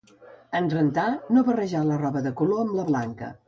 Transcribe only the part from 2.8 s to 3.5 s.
la blanca